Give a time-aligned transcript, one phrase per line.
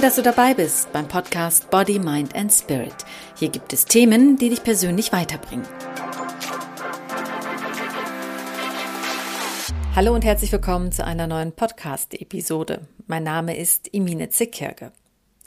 [0.00, 2.94] Toll, dass du dabei bist beim Podcast Body, Mind and Spirit.
[3.36, 5.66] Hier gibt es Themen, die dich persönlich weiterbringen.
[9.94, 12.88] Hallo und herzlich willkommen zu einer neuen Podcast-Episode.
[13.08, 14.92] Mein Name ist Imine Zickkirke.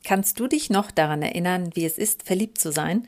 [0.03, 3.07] Kannst du dich noch daran erinnern, wie es ist, verliebt zu sein?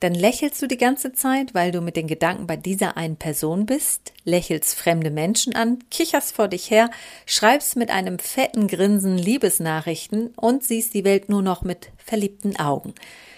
[0.00, 3.64] Dann lächelst du die ganze Zeit, weil du mit den Gedanken bei dieser einen Person
[3.64, 6.90] bist, lächelst fremde Menschen an, kicherst vor dich her,
[7.24, 12.94] schreibst mit einem fetten Grinsen Liebesnachrichten und siehst die Welt nur noch mit verliebten Augen.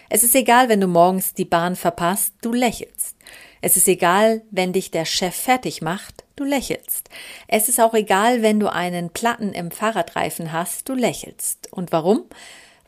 [0.09, 3.17] Es ist egal, wenn du morgens die Bahn verpasst, du lächelst.
[3.61, 7.09] Es ist egal, wenn dich der Chef fertig macht, du lächelst.
[7.47, 11.73] Es ist auch egal, wenn du einen Platten im Fahrradreifen hast, du lächelst.
[11.73, 12.25] Und warum?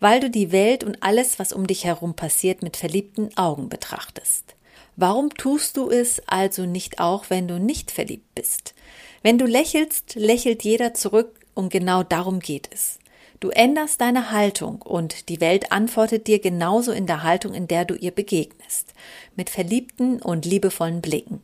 [0.01, 4.57] Weil du die Welt und alles, was um dich herum passiert, mit verliebten Augen betrachtest.
[4.97, 8.75] Warum tust du es also nicht auch, wenn du nicht verliebt bist?
[9.23, 12.99] Wenn du lächelst, lächelt jeder zurück und genau darum geht es.
[13.41, 17.87] Du änderst deine Haltung und die Welt antwortet dir genauso in der Haltung, in der
[17.87, 18.93] du ihr begegnest,
[19.35, 21.41] mit verliebten und liebevollen Blicken.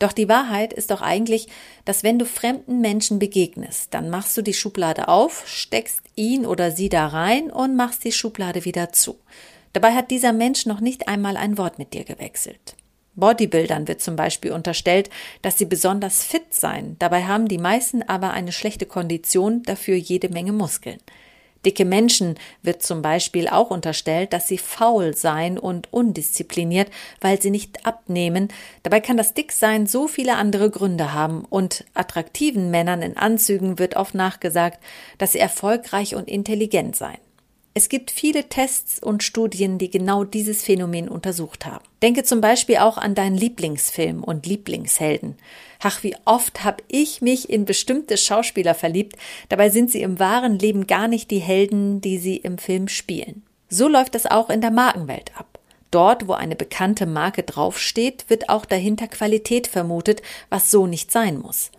[0.00, 1.46] Doch die Wahrheit ist doch eigentlich,
[1.84, 6.72] dass wenn du fremden Menschen begegnest, dann machst du die Schublade auf, steckst ihn oder
[6.72, 9.16] sie da rein und machst die Schublade wieder zu.
[9.72, 12.74] Dabei hat dieser Mensch noch nicht einmal ein Wort mit dir gewechselt.
[13.14, 15.10] Bodybuildern wird zum Beispiel unterstellt,
[15.42, 16.96] dass sie besonders fit seien.
[16.98, 20.98] Dabei haben die meisten aber eine schlechte Kondition, dafür jede Menge Muskeln.
[21.66, 27.50] Dicke Menschen wird zum Beispiel auch unterstellt, dass sie faul seien und undiszipliniert, weil sie
[27.50, 28.48] nicht abnehmen.
[28.84, 33.96] Dabei kann das Dicksein so viele andere Gründe haben und attraktiven Männern in Anzügen wird
[33.96, 34.78] oft nachgesagt,
[35.18, 37.18] dass sie erfolgreich und intelligent seien.
[37.74, 41.84] Es gibt viele Tests und Studien, die genau dieses Phänomen untersucht haben.
[42.00, 45.36] Denke zum Beispiel auch an deinen Lieblingsfilm und Lieblingshelden.
[45.80, 49.16] Ach, wie oft habe ich mich in bestimmte Schauspieler verliebt,
[49.48, 53.42] dabei sind sie im wahren Leben gar nicht die Helden, die sie im Film spielen.
[53.68, 55.58] So läuft es auch in der Markenwelt ab.
[55.90, 61.38] Dort, wo eine bekannte Marke draufsteht, wird auch dahinter Qualität vermutet, was so nicht sein
[61.38, 61.70] muss.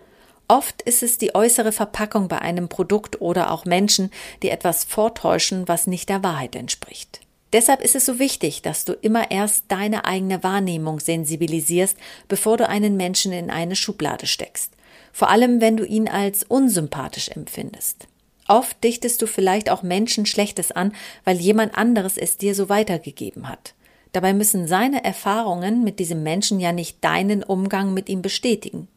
[0.47, 5.67] Oft ist es die äußere Verpackung bei einem Produkt oder auch Menschen, die etwas vortäuschen,
[5.67, 7.19] was nicht der Wahrheit entspricht.
[7.53, 11.97] Deshalb ist es so wichtig, dass du immer erst deine eigene Wahrnehmung sensibilisierst,
[12.27, 14.73] bevor du einen Menschen in eine Schublade steckst.
[15.13, 18.07] Vor allem, wenn du ihn als unsympathisch empfindest.
[18.47, 20.93] Oft dichtest du vielleicht auch Menschen Schlechtes an,
[21.23, 23.73] weil jemand anderes es dir so weitergegeben hat.
[24.13, 28.87] Dabei müssen seine Erfahrungen mit diesem Menschen ja nicht deinen Umgang mit ihm bestätigen.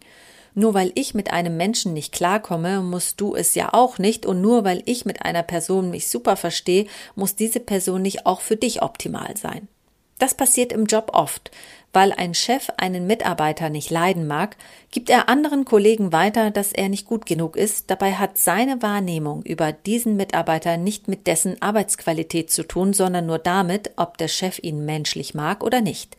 [0.55, 4.27] Nur weil ich mit einem Menschen nicht klarkomme, musst du es ja auch nicht.
[4.27, 8.41] Und nur weil ich mit einer Person mich super verstehe, muss diese Person nicht auch
[8.41, 9.69] für dich optimal sein.
[10.19, 11.51] Das passiert im Job oft.
[11.93, 14.57] Weil ein Chef einen Mitarbeiter nicht leiden mag,
[14.93, 17.91] gibt er anderen Kollegen weiter, dass er nicht gut genug ist.
[17.91, 23.39] Dabei hat seine Wahrnehmung über diesen Mitarbeiter nicht mit dessen Arbeitsqualität zu tun, sondern nur
[23.39, 26.17] damit, ob der Chef ihn menschlich mag oder nicht.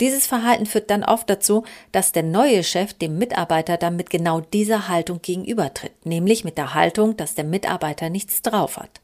[0.00, 4.40] Dieses Verhalten führt dann oft dazu, dass der neue Chef dem Mitarbeiter dann mit genau
[4.40, 9.00] dieser Haltung gegenübertritt, nämlich mit der Haltung, dass der Mitarbeiter nichts drauf hat.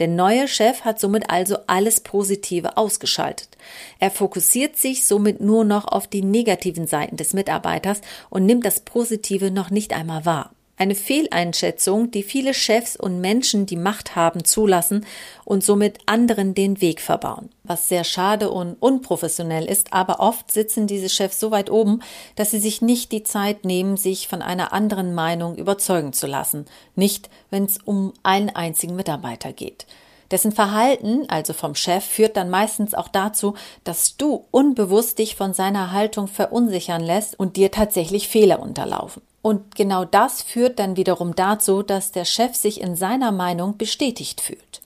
[0.00, 3.50] Der neue Chef hat somit also alles Positive ausgeschaltet.
[4.00, 8.80] Er fokussiert sich somit nur noch auf die negativen Seiten des Mitarbeiters und nimmt das
[8.80, 10.50] Positive noch nicht einmal wahr.
[10.76, 15.06] Eine Fehleinschätzung, die viele Chefs und Menschen, die Macht haben, zulassen
[15.44, 17.50] und somit anderen den Weg verbauen.
[17.62, 22.00] Was sehr schade und unprofessionell ist, aber oft sitzen diese Chefs so weit oben,
[22.34, 26.66] dass sie sich nicht die Zeit nehmen, sich von einer anderen Meinung überzeugen zu lassen.
[26.96, 29.86] Nicht, wenn es um einen einzigen Mitarbeiter geht.
[30.32, 33.54] Dessen Verhalten, also vom Chef, führt dann meistens auch dazu,
[33.84, 39.22] dass du unbewusst dich von seiner Haltung verunsichern lässt und dir tatsächlich Fehler unterlaufen.
[39.44, 44.40] Und genau das führt dann wiederum dazu, dass der Chef sich in seiner Meinung bestätigt
[44.40, 44.80] fühlt.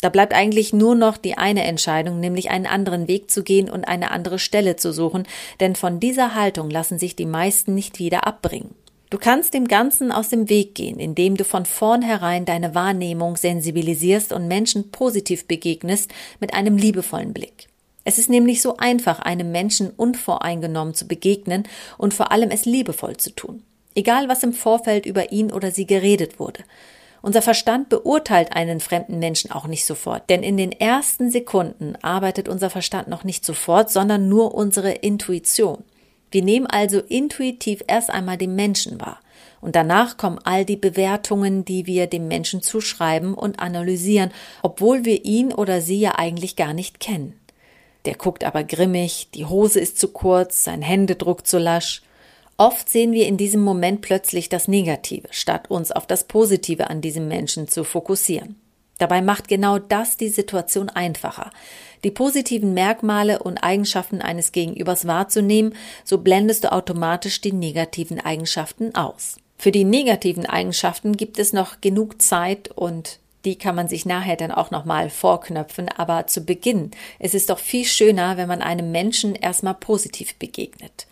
[0.00, 3.84] Da bleibt eigentlich nur noch die eine Entscheidung, nämlich einen anderen Weg zu gehen und
[3.84, 5.22] eine andere Stelle zu suchen,
[5.60, 8.74] denn von dieser Haltung lassen sich die meisten nicht wieder abbringen.
[9.10, 14.32] Du kannst dem Ganzen aus dem Weg gehen, indem du von vornherein deine Wahrnehmung sensibilisierst
[14.32, 16.10] und Menschen positiv begegnest
[16.40, 17.68] mit einem liebevollen Blick.
[18.02, 21.68] Es ist nämlich so einfach, einem Menschen unvoreingenommen zu begegnen
[21.98, 23.62] und vor allem es liebevoll zu tun
[23.94, 26.64] egal was im Vorfeld über ihn oder sie geredet wurde.
[27.22, 32.48] Unser Verstand beurteilt einen fremden Menschen auch nicht sofort, denn in den ersten Sekunden arbeitet
[32.48, 35.84] unser Verstand noch nicht sofort, sondern nur unsere Intuition.
[36.32, 39.20] Wir nehmen also intuitiv erst einmal den Menschen wahr.
[39.60, 45.24] Und danach kommen all die Bewertungen, die wir dem Menschen zuschreiben und analysieren, obwohl wir
[45.24, 47.38] ihn oder sie ja eigentlich gar nicht kennen.
[48.04, 52.02] Der guckt aber grimmig, die Hose ist zu kurz, sein Händedruck zu lasch.
[52.56, 57.00] Oft sehen wir in diesem Moment plötzlich das Negative, statt uns auf das Positive an
[57.00, 58.56] diesem Menschen zu fokussieren.
[58.98, 61.50] Dabei macht genau das die Situation einfacher.
[62.04, 68.94] Die positiven Merkmale und Eigenschaften eines Gegenübers wahrzunehmen, so blendest du automatisch die negativen Eigenschaften
[68.94, 69.38] aus.
[69.58, 74.36] Für die negativen Eigenschaften gibt es noch genug Zeit und die kann man sich nachher
[74.36, 75.88] dann auch nochmal vorknöpfen.
[75.88, 81.06] Aber zu Beginn, es ist doch viel schöner, wenn man einem Menschen erstmal positiv begegnet.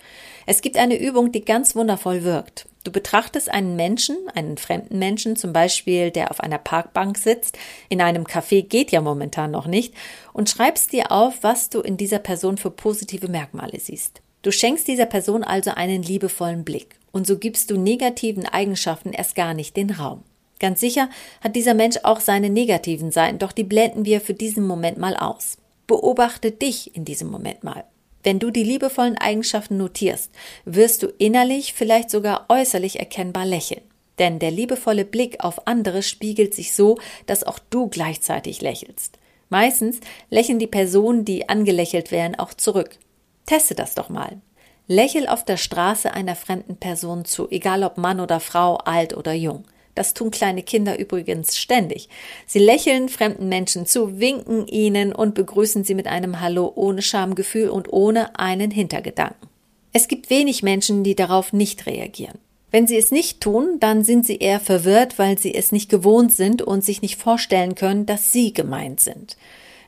[0.51, 2.67] Es gibt eine Übung, die ganz wundervoll wirkt.
[2.83, 7.57] Du betrachtest einen Menschen, einen fremden Menschen, zum Beispiel, der auf einer Parkbank sitzt,
[7.89, 9.95] in einem Café geht ja momentan noch nicht,
[10.33, 14.23] und schreibst dir auf, was du in dieser Person für positive Merkmale siehst.
[14.43, 19.37] Du schenkst dieser Person also einen liebevollen Blick, und so gibst du negativen Eigenschaften erst
[19.37, 20.25] gar nicht den Raum.
[20.59, 21.11] Ganz sicher
[21.43, 25.17] hat dieser Mensch auch seine negativen Seiten, doch die blenden wir für diesen Moment mal
[25.17, 25.59] aus.
[25.87, 27.85] Beobachte dich in diesem Moment mal.
[28.23, 30.31] Wenn du die liebevollen Eigenschaften notierst,
[30.65, 33.83] wirst du innerlich, vielleicht sogar äußerlich erkennbar lächeln.
[34.19, 39.19] Denn der liebevolle Blick auf andere spiegelt sich so, dass auch du gleichzeitig lächelst.
[39.49, 42.99] Meistens lächeln die Personen, die angelächelt werden, auch zurück.
[43.47, 44.41] Teste das doch mal.
[44.87, 49.33] Lächel auf der Straße einer fremden Person zu, egal ob Mann oder Frau, alt oder
[49.33, 49.65] jung.
[49.95, 52.09] Das tun kleine Kinder übrigens ständig.
[52.47, 57.69] Sie lächeln fremden Menschen zu, winken ihnen und begrüßen sie mit einem Hallo ohne Schamgefühl
[57.69, 59.49] und ohne einen Hintergedanken.
[59.93, 62.39] Es gibt wenig Menschen, die darauf nicht reagieren.
[62.71, 66.33] Wenn sie es nicht tun, dann sind sie eher verwirrt, weil sie es nicht gewohnt
[66.33, 69.37] sind und sich nicht vorstellen können, dass sie gemeint sind.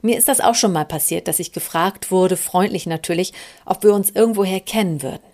[0.02, 3.32] Mir ist das auch schon mal passiert, dass ich gefragt wurde, freundlich natürlich,
[3.64, 5.31] ob wir uns irgendwoher kennen würden.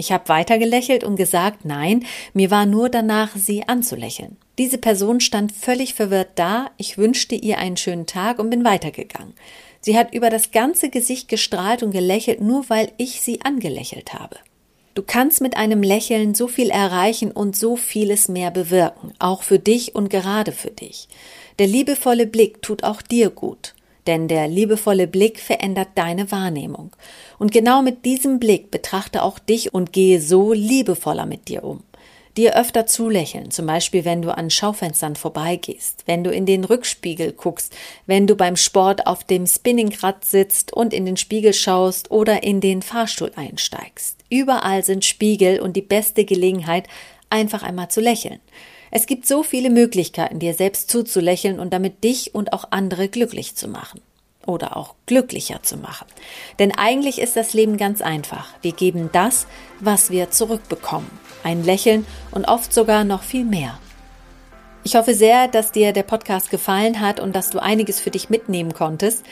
[0.00, 4.38] Ich habe weiter gelächelt und gesagt, nein, mir war nur danach, sie anzulächeln.
[4.56, 9.34] Diese Person stand völlig verwirrt da, ich wünschte ihr einen schönen Tag und bin weitergegangen.
[9.82, 14.36] Sie hat über das ganze Gesicht gestrahlt und gelächelt, nur weil ich sie angelächelt habe.
[14.94, 19.58] Du kannst mit einem Lächeln so viel erreichen und so vieles mehr bewirken, auch für
[19.58, 21.08] dich und gerade für dich.
[21.58, 23.74] Der liebevolle Blick tut auch dir gut
[24.10, 26.90] denn der liebevolle Blick verändert deine Wahrnehmung.
[27.38, 31.84] Und genau mit diesem Blick betrachte auch dich und gehe so liebevoller mit dir um.
[32.36, 37.30] Dir öfter zulächeln, zum Beispiel wenn du an Schaufenstern vorbeigehst, wenn du in den Rückspiegel
[37.30, 37.72] guckst,
[38.06, 42.60] wenn du beim Sport auf dem Spinningrad sitzt und in den Spiegel schaust oder in
[42.60, 44.16] den Fahrstuhl einsteigst.
[44.28, 46.88] Überall sind Spiegel und die beste Gelegenheit,
[47.28, 48.40] einfach einmal zu lächeln.
[48.90, 53.54] Es gibt so viele Möglichkeiten, dir selbst zuzulächeln und damit dich und auch andere glücklich
[53.54, 54.00] zu machen.
[54.46, 56.06] Oder auch glücklicher zu machen.
[56.58, 58.48] Denn eigentlich ist das Leben ganz einfach.
[58.62, 59.46] Wir geben das,
[59.80, 61.10] was wir zurückbekommen.
[61.44, 63.78] Ein Lächeln und oft sogar noch viel mehr.
[64.82, 68.30] Ich hoffe sehr, dass dir der Podcast gefallen hat und dass du einiges für dich
[68.30, 69.24] mitnehmen konntest.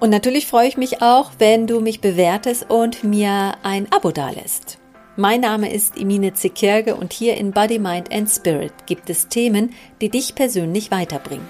[0.00, 4.79] Und natürlich freue ich mich auch, wenn du mich bewertest und mir ein Abo dalässt.
[5.20, 9.74] Mein Name ist Emine Zekirge und hier in Body, Mind and Spirit gibt es Themen,
[10.00, 11.46] die dich persönlich weiterbringen.